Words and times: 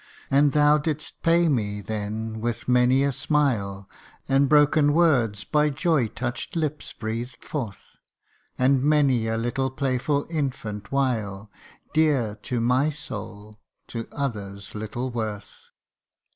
And 0.31 0.53
thou 0.53 0.79
didst 0.79 1.21
pay 1.21 1.47
me 1.47 1.79
then 1.79 2.39
with 2.41 2.67
many 2.67 3.03
a 3.03 3.11
smile, 3.11 3.87
And 4.27 4.49
broken 4.49 4.93
words 4.93 5.43
by 5.43 5.69
joy 5.69 6.07
touch 6.07 6.49
'd 6.49 6.55
lips 6.55 6.91
breathed 6.91 7.45
forth; 7.45 7.97
And 8.57 8.81
many 8.81 9.27
a 9.27 9.37
little 9.37 9.69
playful 9.69 10.25
infant 10.27 10.91
wile 10.91 11.51
Dear 11.93 12.33
to 12.41 12.59
my 12.59 12.89
soul 12.89 13.59
to 13.89 14.07
others 14.11 14.73
little 14.73 15.11
worth. 15.11 15.69